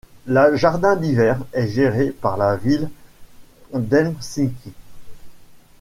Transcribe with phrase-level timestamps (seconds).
[0.25, 2.89] La jardin d'hiver est géré par la ville
[3.75, 4.73] d'Helsinki.